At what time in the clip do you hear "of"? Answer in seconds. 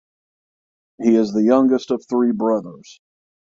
1.91-2.03